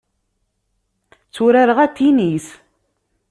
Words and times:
Tturareɣ 1.33 1.77
atinis. 1.85 2.47